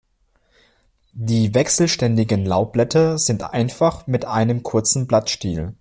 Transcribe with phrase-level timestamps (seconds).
[1.13, 5.69] Die wechselständigen Laubblätter sind einfach mit einem kurzen Blattstiel.